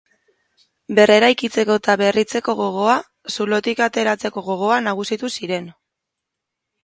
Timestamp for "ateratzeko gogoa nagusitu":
3.89-5.33